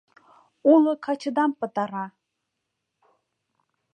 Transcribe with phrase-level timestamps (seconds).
[0.71, 2.05] Уло качыдам пытара!